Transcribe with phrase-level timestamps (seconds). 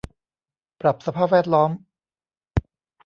[0.81, 1.71] ปรับสภาพแวดล้อม